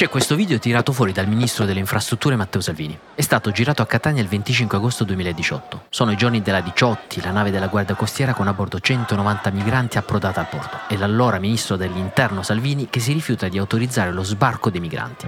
[0.00, 2.98] C'è questo video tirato fuori dal ministro delle infrastrutture Matteo Salvini.
[3.14, 5.82] È stato girato a Catania il 25 agosto 2018.
[5.90, 9.98] Sono i giorni della Diciotti, la nave della Guardia Costiera con a bordo 190 migranti
[9.98, 10.78] approdata al porto.
[10.88, 15.26] E l'allora ministro dell'interno Salvini che si rifiuta di autorizzare lo sbarco dei migranti.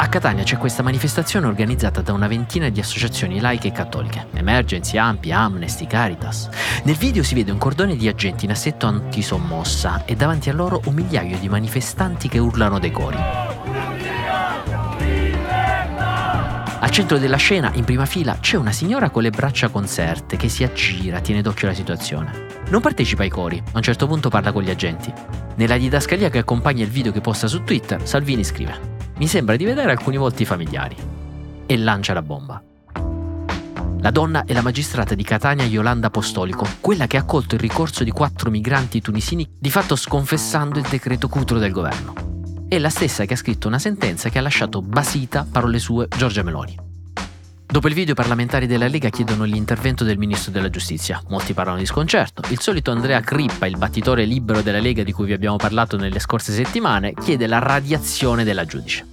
[0.00, 4.96] A Catania c'è questa manifestazione organizzata da una ventina di associazioni laiche e cattoliche, Emergency,
[4.96, 6.48] Ampi, Amnesty, Caritas.
[6.82, 10.80] Nel video si vede un cordone di agenti in assetto antisommossa e davanti a loro
[10.86, 13.47] un migliaio di manifestanti che urlano dei cori.
[16.80, 20.48] Al centro della scena, in prima fila, c'è una signora con le braccia conserte che
[20.48, 22.46] si aggira, tiene d'occhio la situazione.
[22.68, 25.12] Non partecipa ai cori, a un certo punto parla con gli agenti.
[25.56, 28.78] Nella didascalia che accompagna il video che posta su Twitter, Salvini scrive:
[29.16, 30.96] Mi sembra di vedere alcuni volti familiari.
[31.66, 32.62] E lancia la bomba.
[34.00, 38.04] La donna è la magistrata di Catania Yolanda Apostolico, quella che ha accolto il ricorso
[38.04, 42.27] di quattro migranti tunisini, di fatto sconfessando il decreto Cutro del governo
[42.68, 46.42] è la stessa che ha scritto una sentenza che ha lasciato basita, parole sue, Giorgia
[46.42, 46.78] Meloni.
[47.70, 51.22] Dopo il video i parlamentari della Lega chiedono l'intervento del ministro della giustizia.
[51.28, 52.42] Molti parlano di sconcerto.
[52.50, 56.18] Il solito Andrea Crippa, il battitore libero della Lega di cui vi abbiamo parlato nelle
[56.18, 59.06] scorse settimane, chiede la radiazione della giudice.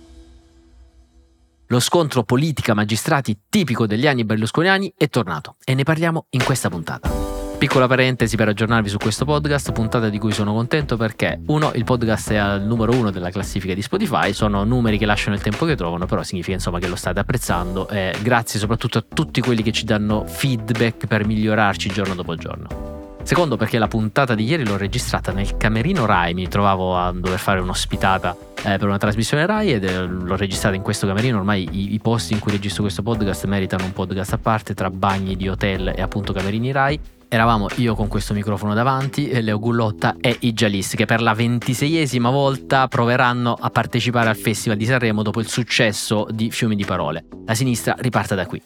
[1.68, 7.35] Lo scontro politica-magistrati tipico degli anni berlusconiani è tornato e ne parliamo in questa puntata.
[7.58, 11.86] Piccola parentesi per aggiornarvi su questo podcast, puntata di cui sono contento perché uno, il
[11.86, 15.66] podcast è al numero uno della classifica di Spotify, sono numeri che lasciano il tempo
[15.66, 19.64] che trovano, però significa insomma che lo state apprezzando e grazie soprattutto a tutti quelli
[19.64, 23.04] che ci danno feedback per migliorarci giorno dopo giorno.
[23.24, 27.40] Secondo perché la puntata di ieri l'ho registrata nel camerino Rai, mi trovavo a dover
[27.40, 31.68] fare un'ospitata eh, per una trasmissione Rai ed eh, l'ho registrata in questo camerino, ormai
[31.72, 35.36] i, i, posti in cui registro questo podcast meritano un podcast a parte tra bagni
[35.36, 40.38] di hotel e appunto camerini Rai Eravamo io con questo microfono davanti, Leo Gullotta e
[40.42, 45.40] i Jalis che per la ventiseiesima volta proveranno a partecipare al Festival di Sanremo dopo
[45.40, 47.26] il successo di Fiumi di Parole.
[47.46, 48.62] La sinistra riparte da qui.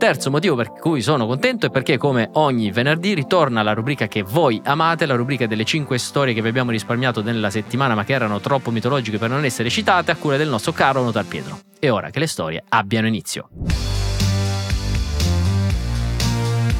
[0.00, 4.22] Terzo motivo per cui sono contento è perché come ogni venerdì ritorna la rubrica che
[4.22, 8.14] voi amate, la rubrica delle 5 storie che vi abbiamo risparmiato nella settimana ma che
[8.14, 11.58] erano troppo mitologiche per non essere citate a cura del nostro caro Notar Pietro.
[11.78, 13.50] E ora che le storie abbiano inizio.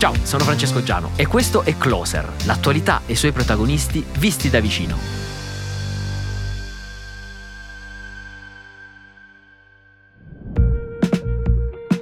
[0.01, 4.59] Ciao, sono Francesco Giano e questo è Closer, l'attualità e i suoi protagonisti visti da
[4.59, 4.97] vicino.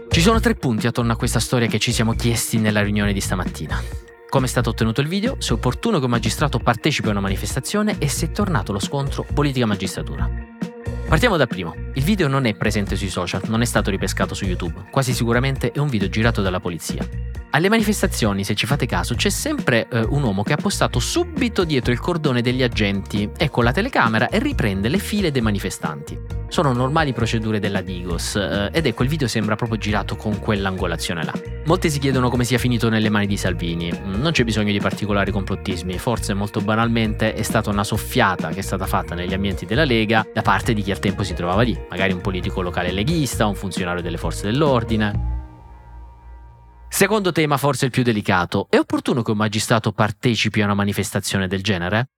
[0.08, 3.20] Ci sono tre punti attorno a questa storia che ci siamo chiesti nella riunione di
[3.20, 3.82] stamattina.
[4.28, 7.20] Come è stato ottenuto il video, se è opportuno che un magistrato partecipi a una
[7.20, 10.57] manifestazione e se è tornato lo scontro politica-magistratura.
[11.08, 11.74] Partiamo dal primo.
[11.94, 14.88] Il video non è presente sui social, non è stato ripescato su YouTube.
[14.90, 17.02] Quasi sicuramente è un video girato dalla polizia.
[17.48, 21.64] Alle manifestazioni, se ci fate caso, c'è sempre eh, un uomo che ha postato subito
[21.64, 26.27] dietro il cordone degli agenti e con la telecamera e riprende le file dei manifestanti.
[26.48, 31.22] Sono normali procedure della Digos eh, ed ecco il video sembra proprio girato con quell'angolazione
[31.22, 31.32] là.
[31.66, 33.92] Molti si chiedono come sia finito nelle mani di Salvini.
[33.92, 38.60] Mm, non c'è bisogno di particolari complottismi, forse molto banalmente è stata una soffiata che
[38.60, 41.60] è stata fatta negli ambienti della Lega da parte di chi al tempo si trovava
[41.60, 45.36] lì, magari un politico locale leghista, un funzionario delle forze dell'ordine.
[46.88, 51.46] Secondo tema, forse il più delicato, è opportuno che un magistrato partecipi a una manifestazione
[51.46, 52.08] del genere?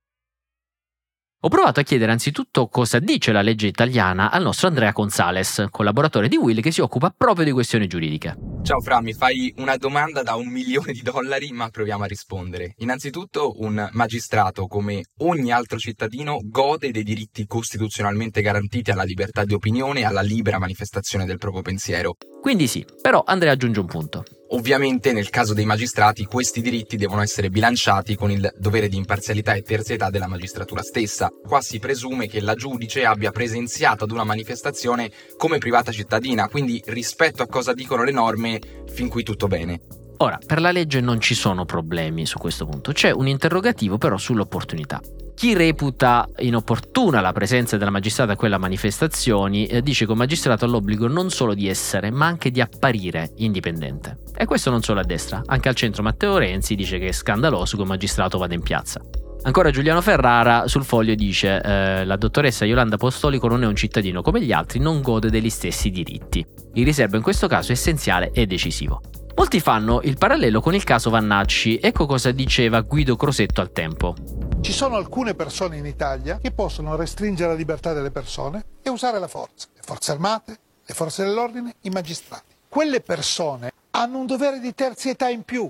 [1.43, 6.29] Ho provato a chiedere anzitutto cosa dice la legge italiana al nostro Andrea Gonzales, collaboratore
[6.29, 8.37] di Will che si occupa proprio di questioni giuridiche.
[8.63, 12.75] Ciao Fra, mi fai una domanda da un milione di dollari, ma proviamo a rispondere.
[12.81, 19.55] Innanzitutto, un magistrato, come ogni altro cittadino, gode dei diritti costituzionalmente garantiti alla libertà di
[19.55, 22.17] opinione e alla libera manifestazione del proprio pensiero.
[22.43, 24.25] Quindi sì, però Andrea aggiunge un punto.
[24.53, 29.55] Ovviamente nel caso dei magistrati questi diritti devono essere bilanciati con il dovere di imparzialità
[29.55, 31.31] e terzietà della magistratura stessa.
[31.47, 36.83] Qua si presume che la giudice abbia presenziato ad una manifestazione come privata cittadina, quindi
[36.87, 38.59] rispetto a cosa dicono le norme,
[38.93, 39.83] fin qui tutto bene.
[40.17, 44.17] Ora, per la legge non ci sono problemi su questo punto, c'è un interrogativo però
[44.19, 45.01] sull'opportunità.
[45.41, 50.67] Chi reputa inopportuna la presenza della magistrata a quelle manifestazioni eh, dice che un magistrato
[50.67, 54.19] ha l'obbligo non solo di essere, ma anche di apparire indipendente.
[54.37, 57.77] E questo non solo a destra, anche al centro Matteo Renzi dice che è scandaloso
[57.77, 59.01] che un magistrato vada in piazza.
[59.45, 64.21] Ancora Giuliano Ferrara sul foglio dice eh, la dottoressa Yolanda Apostolico non è un cittadino
[64.21, 66.45] come gli altri, non gode degli stessi diritti.
[66.75, 69.01] Il riservo in questo caso è essenziale e decisivo.
[69.37, 74.15] Molti fanno il parallelo con il caso Vannacci, ecco cosa diceva Guido Crosetto al tempo.
[74.63, 79.19] Ci sono alcune persone in Italia che possono restringere la libertà delle persone e usare
[79.19, 79.69] la forza.
[79.75, 82.55] Le forze armate, le forze dell'ordine, i magistrati.
[82.69, 85.69] Quelle persone hanno un dovere di terzietà in più,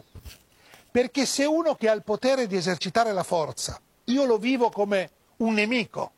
[0.91, 5.11] perché se uno che ha il potere di esercitare la forza, io lo vivo come
[5.37, 6.11] un nemico,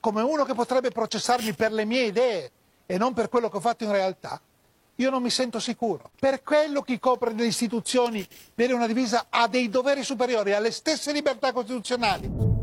[0.00, 2.50] come uno che potrebbe processarmi per le mie idee
[2.86, 4.40] e non per quello che ho fatto in realtà,
[4.96, 6.10] io non mi sento sicuro.
[6.18, 11.12] Per quello chi copre le istituzioni, viene una divisa, ha dei doveri superiori alle stesse
[11.12, 12.54] libertà costituzionali.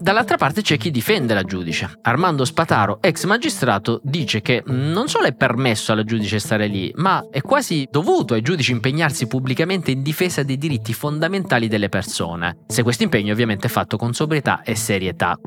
[0.00, 1.98] Dall'altra parte c'è chi difende la giudice.
[2.00, 7.26] Armando Spataro, ex magistrato, dice che non solo è permesso alla giudice stare lì, ma
[7.30, 12.82] è quasi dovuto ai giudici impegnarsi pubblicamente in difesa dei diritti fondamentali delle persone, se
[12.82, 15.38] questo impegno ovviamente è fatto con sobrietà e serietà.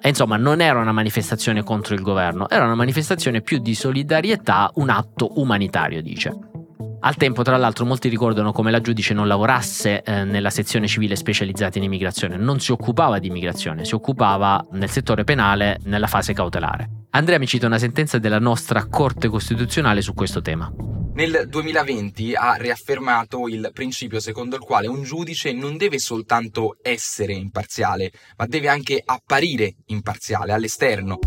[0.00, 4.70] E insomma, non era una manifestazione contro il governo, era una manifestazione più di solidarietà,
[4.74, 6.36] un atto umanitario, dice.
[7.00, 11.14] Al tempo, tra l'altro, molti ricordano come la giudice non lavorasse eh, nella sezione civile
[11.14, 16.32] specializzata in immigrazione, non si occupava di immigrazione, si occupava nel settore penale nella fase
[16.32, 16.90] cautelare.
[17.10, 20.70] Andrea mi cita una sentenza della nostra Corte Costituzionale su questo tema.
[21.18, 27.32] Nel 2020 ha riaffermato il principio secondo il quale un giudice non deve soltanto essere
[27.32, 31.18] imparziale, ma deve anche apparire imparziale all'esterno.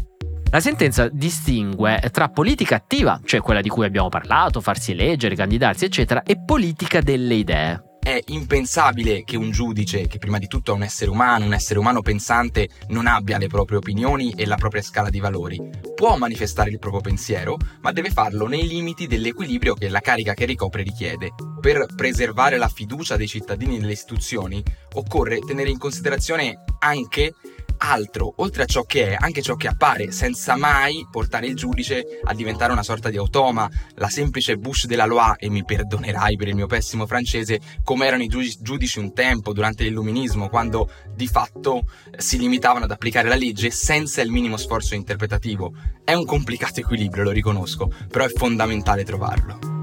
[0.50, 5.84] La sentenza distingue tra politica attiva, cioè quella di cui abbiamo parlato, farsi eleggere, candidarsi,
[5.84, 7.91] eccetera, e politica delle idee.
[8.04, 11.78] È impensabile che un giudice, che prima di tutto è un essere umano, un essere
[11.78, 15.62] umano pensante, non abbia le proprie opinioni e la propria scala di valori.
[15.94, 20.46] Può manifestare il proprio pensiero, ma deve farlo nei limiti dell'equilibrio che la carica che
[20.46, 21.34] ricopre richiede.
[21.60, 24.64] Per preservare la fiducia dei cittadini nelle istituzioni,
[24.94, 27.36] occorre tenere in considerazione anche
[27.84, 32.20] altro, oltre a ciò che è, anche ciò che appare, senza mai portare il giudice
[32.24, 36.48] a diventare una sorta di automa, la semplice Bush della Loi, e mi perdonerai per
[36.48, 41.84] il mio pessimo francese, come erano i giudici un tempo durante l'illuminismo, quando di fatto
[42.18, 45.74] si limitavano ad applicare la legge senza il minimo sforzo interpretativo.
[46.04, 49.81] È un complicato equilibrio, lo riconosco, però è fondamentale trovarlo.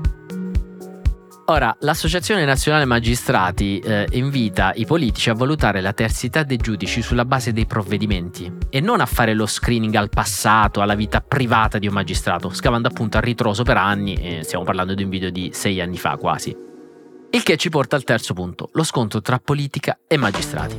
[1.51, 7.25] Ora, l'Associazione Nazionale Magistrati eh, invita i politici a valutare la terzietà dei giudici sulla
[7.25, 11.87] base dei provvedimenti e non a fare lo screening al passato, alla vita privata di
[11.87, 15.49] un magistrato, scavando appunto a ritroso per anni, e stiamo parlando di un video di
[15.55, 16.55] sei anni fa quasi.
[17.31, 20.79] Il che ci porta al terzo punto, lo scontro tra politica e magistrati.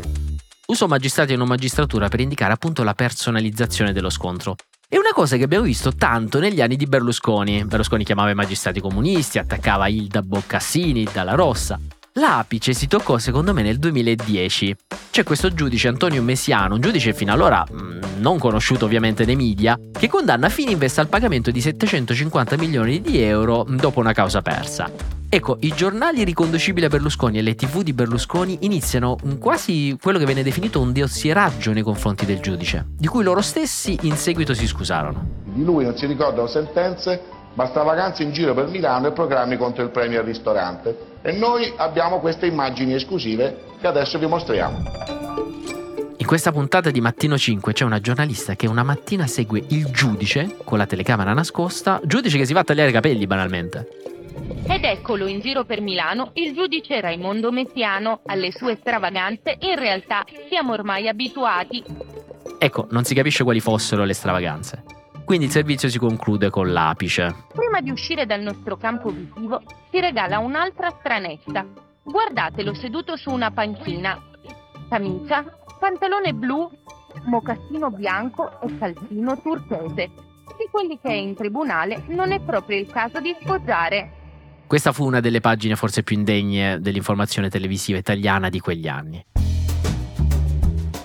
[0.68, 4.56] Uso magistrati e non magistratura per indicare appunto la personalizzazione dello scontro,
[4.92, 7.64] è una cosa che abbiamo visto tanto negli anni di Berlusconi.
[7.64, 11.80] Berlusconi chiamava i magistrati comunisti, attaccava Ilda Boccassini, Dalla Rossa.
[12.20, 14.76] L'apice si toccò secondo me nel 2010.
[15.10, 19.80] C'è questo giudice Antonio Mesiano, un giudice fino allora mm, non conosciuto ovviamente nei media,
[19.90, 24.92] che condanna Fininvest al pagamento di 750 milioni di euro dopo una causa persa.
[25.30, 30.26] Ecco, i giornali riconducibili a Berlusconi e le tv di Berlusconi iniziano quasi quello che
[30.26, 34.68] viene definito un dossieraggio nei confronti del giudice, di cui loro stessi in seguito si
[34.68, 35.26] scusarono.
[35.46, 37.22] Di lui non si ricordano sentenze,
[37.60, 41.18] ma stravaganze in giro per Milano e programmi contro il premio al ristorante.
[41.22, 44.78] E noi abbiamo queste immagini esclusive che adesso vi mostriamo.
[46.16, 50.56] In questa puntata di Mattino 5 c'è una giornalista che una mattina segue il giudice
[50.64, 53.88] con la telecamera nascosta, giudice che si va a tagliare i capelli banalmente.
[54.66, 59.58] Ed eccolo in giro per Milano il giudice Raimondo Messiano alle sue stravaganze.
[59.60, 61.84] In realtà siamo ormai abituati.
[62.58, 64.99] Ecco, non si capisce quali fossero le stravaganze.
[65.30, 67.36] Quindi il servizio si conclude con l'apice.
[67.54, 69.62] Prima di uscire dal nostro campo visivo
[69.92, 71.68] si regala un'altra stranezza.
[72.02, 74.20] Guardatelo seduto su una panchina.
[74.90, 75.46] Camicia,
[75.80, 76.68] pantalone blu,
[77.28, 80.10] mocassino bianco e calzino turchese.
[80.58, 84.12] Di quelli che è in tribunale non è proprio il caso di sfoggiare.
[84.66, 89.24] Questa fu una delle pagine forse più indegne dell'informazione televisiva italiana di quegli anni.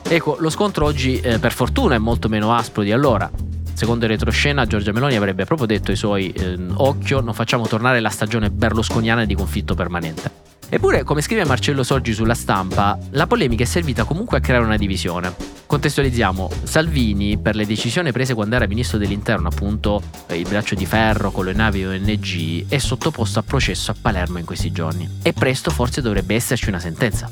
[0.08, 3.30] Ecco, lo scontro oggi eh, per fortuna è molto meno aspro di allora.
[3.74, 8.00] Secondo il retroscena, Giorgia Meloni avrebbe proprio detto ai suoi eh, occhio, non facciamo tornare
[8.00, 10.42] la stagione berlusconiana di conflitto permanente.
[10.68, 14.76] Eppure, come scrive Marcello Sorgi sulla stampa, la polemica è servita comunque a creare una
[14.76, 15.32] divisione.
[15.66, 20.86] Contestualizziamo, Salvini, per le decisioni prese quando era ministro dell'interno, appunto eh, il braccio di
[20.86, 25.18] ferro con le navi ONG, è sottoposto a processo a Palermo in questi giorni.
[25.22, 27.30] E presto forse dovrebbe esserci una sentenza.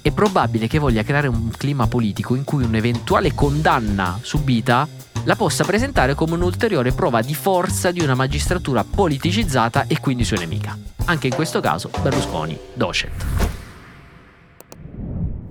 [0.00, 4.88] È probabile che voglia creare un clima politico in cui un'eventuale condanna subita
[5.24, 10.38] la possa presentare come un'ulteriore prova di forza di una magistratura politicizzata e quindi sua
[10.38, 10.76] nemica.
[11.04, 13.10] Anche in questo caso Berlusconi docet.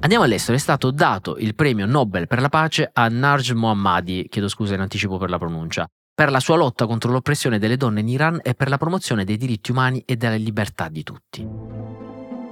[0.02, 4.48] Andiamo all'estero, è stato dato il premio Nobel per la pace a Narj Mohammadi, chiedo
[4.48, 8.08] scusa in anticipo per la pronuncia, per la sua lotta contro l'oppressione delle donne in
[8.08, 11.48] Iran e per la promozione dei diritti umani e della libertà di tutti.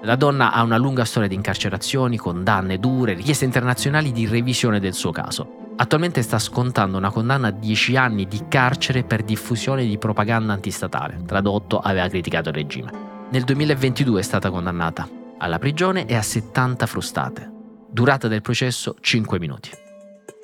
[0.04, 4.94] La donna ha una lunga storia di incarcerazioni, condanne dure, richieste internazionali di revisione del
[4.94, 5.59] suo caso.
[5.82, 11.22] Attualmente sta scontando una condanna a 10 anni di carcere per diffusione di propaganda antistatale.
[11.26, 12.92] Tradotto, aveva criticato il regime.
[13.30, 15.08] Nel 2022 è stata condannata
[15.38, 17.52] alla prigione e a 70 frustate.
[17.90, 19.70] Durata del processo 5 minuti.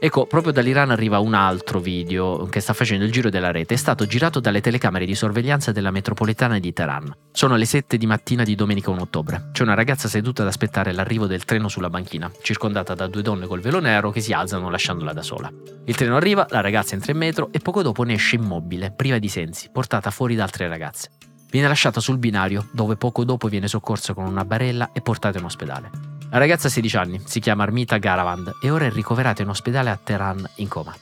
[0.05, 3.73] Ecco, proprio dall'Iran arriva un altro video che sta facendo il giro della rete.
[3.73, 7.11] È stato girato dalle telecamere di sorveglianza della metropolitana di Teheran.
[7.31, 9.49] Sono le 7 di mattina di domenica 1 ottobre.
[9.51, 13.47] C'è una ragazza seduta ad aspettare l'arrivo del treno sulla banchina, circondata da due donne
[13.47, 15.51] col velo nero che si alzano lasciandola da sola.
[15.85, 19.17] Il treno arriva, la ragazza entra in metro e poco dopo ne esce immobile, priva
[19.17, 21.09] di sensi, portata fuori da altre ragazze.
[21.49, 25.45] Viene lasciata sul binario, dove poco dopo viene soccorsa con una barella e portata in
[25.45, 26.14] ospedale.
[26.35, 29.89] La ragazza ha 16 anni, si chiama Armita Garavand e ora è ricoverata in ospedale
[29.89, 30.93] a Teheran in coma.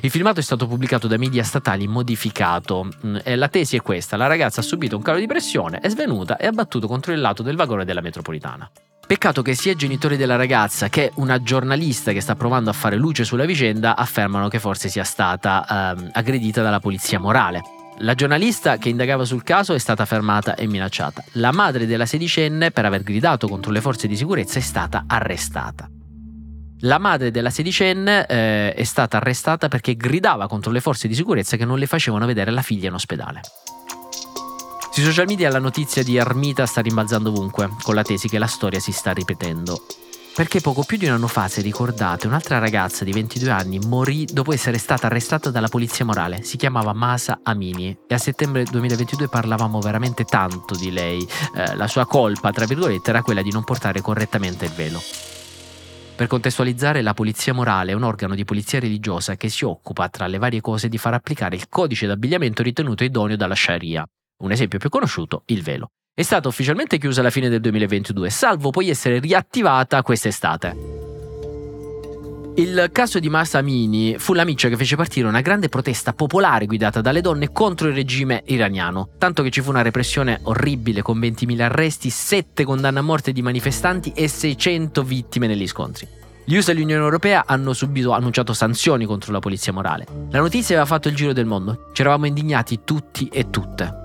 [0.00, 4.16] Il filmato è stato pubblicato da media statali modificato mm, e la tesi è questa,
[4.16, 7.20] la ragazza ha subito un calo di pressione, è svenuta e ha battuto contro il
[7.20, 8.70] lato del vagone della metropolitana.
[9.06, 12.96] Peccato che sia i genitori della ragazza che una giornalista che sta provando a fare
[12.96, 15.66] luce sulla vicenda affermano che forse sia stata
[15.98, 17.81] ehm, aggredita dalla polizia morale.
[18.02, 21.22] La giornalista che indagava sul caso è stata fermata e minacciata.
[21.34, 25.88] La madre della sedicenne, per aver gridato contro le forze di sicurezza, è stata arrestata.
[26.80, 31.56] La madre della sedicenne eh, è stata arrestata perché gridava contro le forze di sicurezza
[31.56, 33.40] che non le facevano vedere la figlia in ospedale.
[34.90, 38.48] Sui social media la notizia di Armita sta rimbalzando ovunque, con la tesi che la
[38.48, 39.80] storia si sta ripetendo.
[40.34, 44.24] Perché poco più di un anno fa, se ricordate, un'altra ragazza di 22 anni morì
[44.24, 46.42] dopo essere stata arrestata dalla polizia morale.
[46.42, 51.28] Si chiamava Masa Amini e a settembre 2022 parlavamo veramente tanto di lei.
[51.54, 55.02] Eh, la sua colpa, tra virgolette, era quella di non portare correttamente il velo.
[56.16, 60.26] Per contestualizzare, la polizia morale è un organo di polizia religiosa che si occupa, tra
[60.26, 64.02] le varie cose, di far applicare il codice d'abbigliamento ritenuto idoneo dalla Sharia.
[64.38, 68.68] Un esempio più conosciuto, il velo è stata ufficialmente chiusa alla fine del 2022, salvo
[68.68, 70.90] poi essere riattivata quest'estate.
[72.56, 77.00] Il caso di Masamini fu la miccia che fece partire una grande protesta popolare guidata
[77.00, 81.60] dalle donne contro il regime iraniano, tanto che ci fu una repressione orribile con 20.000
[81.62, 86.06] arresti, 7 condanne a morte di manifestanti e 600 vittime negli scontri.
[86.44, 90.04] Gli USA e l'Unione Europea hanno subito annunciato sanzioni contro la polizia morale.
[90.30, 94.00] La notizia aveva fatto il giro del mondo, ci eravamo indignati tutti e tutte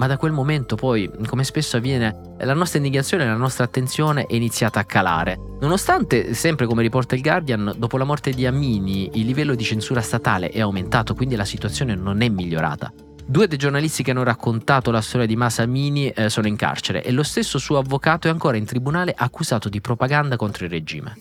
[0.00, 4.24] ma da quel momento poi, come spesso avviene, la nostra indignazione e la nostra attenzione
[4.24, 5.38] è iniziata a calare.
[5.60, 10.00] Nonostante, sempre come riporta il Guardian, dopo la morte di Amini il livello di censura
[10.00, 12.90] statale è aumentato, quindi la situazione non è migliorata.
[13.26, 17.04] Due dei giornalisti che hanno raccontato la storia di Masa Amini eh, sono in carcere
[17.04, 21.14] e lo stesso suo avvocato è ancora in tribunale accusato di propaganda contro il regime.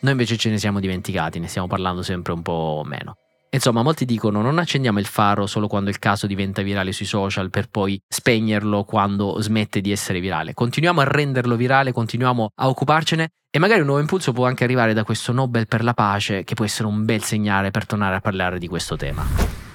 [0.00, 3.14] Noi invece ce ne siamo dimenticati, ne stiamo parlando sempre un po' meno.
[3.52, 7.50] Insomma, molti dicono non accendiamo il faro solo quando il caso diventa virale sui social
[7.50, 10.54] per poi spegnerlo quando smette di essere virale.
[10.54, 14.94] Continuiamo a renderlo virale, continuiamo a occuparcene e magari un nuovo impulso può anche arrivare
[14.94, 18.20] da questo Nobel per la pace che può essere un bel segnale per tornare a
[18.20, 19.69] parlare di questo tema.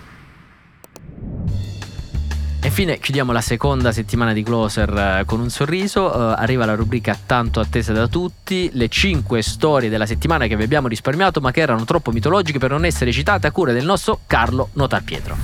[2.78, 6.08] Infine chiudiamo la seconda settimana di Closer eh, con un sorriso.
[6.08, 10.64] Uh, arriva la rubrica tanto attesa da tutti, le 5 storie della settimana che vi
[10.64, 14.20] abbiamo risparmiato ma che erano troppo mitologiche per non essere citate a cura del nostro
[14.28, 15.38] Carlo Notar Pietro.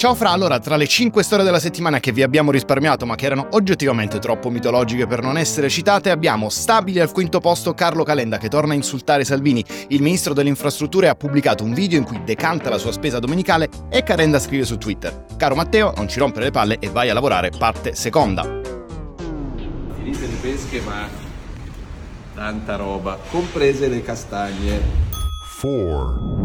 [0.00, 3.26] Ciao Fra, allora tra le 5 storie della settimana che vi abbiamo risparmiato ma che
[3.26, 8.38] erano oggettivamente troppo mitologiche per non essere citate abbiamo stabile al quinto posto Carlo Calenda
[8.38, 9.62] che torna a insultare Salvini.
[9.88, 13.68] Il ministro delle infrastrutture ha pubblicato un video in cui decanta la sua spesa domenicale
[13.90, 17.12] e Calenda scrive su Twitter Caro Matteo, non ci rompere le palle e vai a
[17.12, 18.42] lavorare parte seconda.
[19.96, 21.06] Finite le pesche ma
[22.34, 25.08] tanta roba, comprese le castagne.
[25.60, 26.39] 4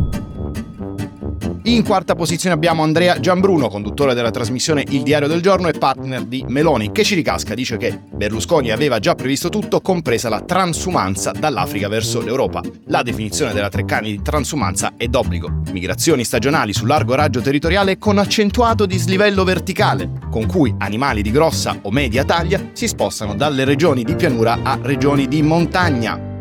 [1.73, 6.23] in quarta posizione abbiamo Andrea Giambruno, conduttore della trasmissione Il Diario del Giorno e partner
[6.23, 11.31] di Meloni, che ci ricasca, dice che Berlusconi aveva già previsto tutto, compresa la transumanza
[11.31, 12.61] dall'Africa verso l'Europa.
[12.85, 15.61] La definizione della Treccani di transumanza è d'obbligo.
[15.71, 21.79] Migrazioni stagionali su largo raggio territoriale con accentuato dislivello verticale, con cui animali di grossa
[21.81, 26.33] o media taglia si spostano dalle regioni di pianura a regioni di montagna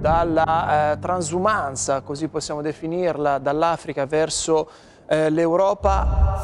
[0.00, 4.68] dalla eh, transumanza, così possiamo definirla, dall'Africa verso
[5.06, 6.40] eh, l'Europa.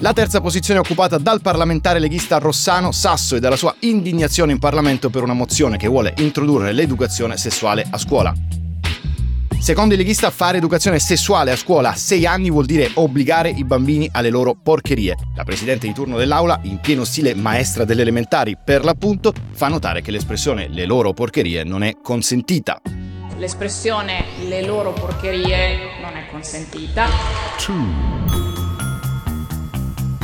[0.00, 4.58] La terza posizione è occupata dal parlamentare leghista Rossano Sasso e dalla sua indignazione in
[4.58, 8.65] Parlamento per una mozione che vuole introdurre l'educazione sessuale a scuola.
[9.58, 13.64] Secondo il leghista, fare educazione sessuale a scuola a 6 anni vuol dire obbligare i
[13.64, 15.16] bambini alle loro porcherie.
[15.34, 20.02] La presidente di turno dell'aula, in pieno stile maestra delle elementari per l'appunto, fa notare
[20.02, 22.80] che l'espressione le loro porcherie non è consentita.
[23.38, 27.06] L'espressione le loro porcherie non è consentita.
[27.58, 28.25] Two.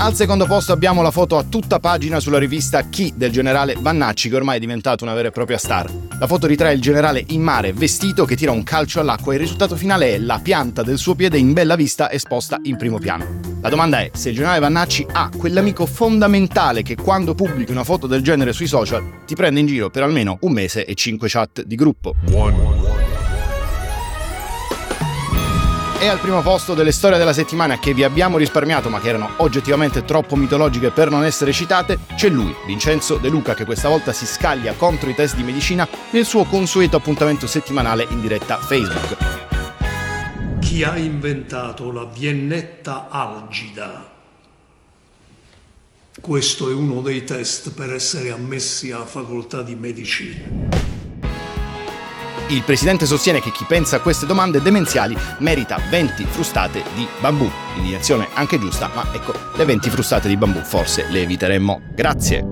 [0.03, 4.29] Al secondo posto abbiamo la foto a tutta pagina sulla rivista Chi del generale Vannacci
[4.29, 5.89] che ormai è diventato una vera e propria star.
[6.19, 9.43] La foto ritrae il generale in mare vestito che tira un calcio all'acqua e il
[9.43, 13.41] risultato finale è la pianta del suo piede in bella vista esposta in primo piano.
[13.61, 18.09] La domanda è se il giornale Vannacci ha quell'amico fondamentale che quando pubblichi una foto
[18.09, 21.63] del genere sui social ti prende in giro per almeno un mese e cinque chat
[21.63, 22.17] di gruppo.
[26.03, 29.35] E al primo posto delle storie della settimana che vi abbiamo risparmiato ma che erano
[29.37, 34.13] oggettivamente troppo mitologiche per non essere citate, c'è lui, Vincenzo De Luca, che questa volta
[34.13, 39.17] si scaglia contro i test di medicina nel suo consueto appuntamento settimanale in diretta Facebook.
[40.59, 44.11] Chi ha inventato la viennetta algida?
[46.21, 51.02] Questo è uno dei test per essere ammessi alla facoltà di medicina.
[52.53, 57.51] Il presidente sostiene che chi pensa a queste domande demenziali merita 20 frustate di bambù.
[57.77, 61.81] Indignazione anche giusta, ma ecco, le 20 frustate di bambù forse le eviteremmo.
[61.95, 62.45] Grazie.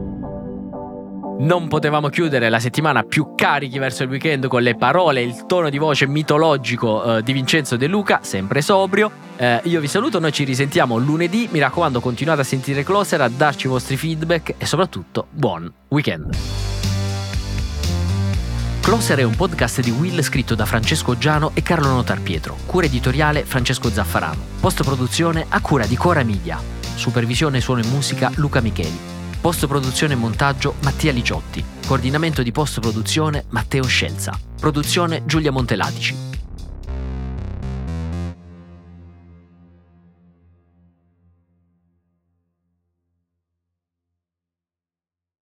[1.40, 5.45] Non potevamo chiudere la settimana più carichi verso il weekend con le parole e il
[5.45, 9.11] tono di voce mitologico eh, di Vincenzo De Luca, sempre sobrio.
[9.37, 11.47] Eh, io vi saluto, noi ci risentiamo lunedì.
[11.50, 16.79] Mi raccomando, continuate a sentire Closer, a darci i vostri feedback e soprattutto buon weekend.
[18.80, 22.87] Closer è un podcast di Will scritto da Francesco Giano e Carlo Notar Pietro, cura
[22.87, 26.58] editoriale Francesco Zaffarano, post produzione a cura di Cora Media,
[26.94, 28.99] supervisione suono e musica Luca Micheli,
[29.40, 36.29] post produzione e montaggio Mattia Liciotti, coordinamento di post produzione Matteo Scelza, produzione Giulia Montelatici.